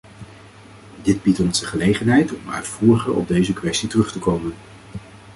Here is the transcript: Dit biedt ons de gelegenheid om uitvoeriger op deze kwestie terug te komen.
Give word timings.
Dit 1.01 1.23
biedt 1.23 1.39
ons 1.39 1.59
de 1.59 1.65
gelegenheid 1.65 2.33
om 2.33 2.49
uitvoeriger 2.49 3.13
op 3.13 3.27
deze 3.27 3.53
kwestie 3.53 3.89
terug 3.89 4.11
te 4.11 4.19
komen. 4.19 4.53